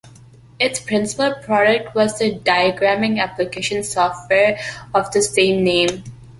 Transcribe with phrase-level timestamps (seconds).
[0.57, 4.57] Its principal product was a diagramming application software
[4.95, 6.03] of the same name.